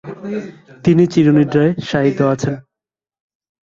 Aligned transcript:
তিনি 0.83 1.03
চিরনিদ্রায় 1.07 1.71
শায়িত 1.89 2.19
আছেন। 2.33 2.55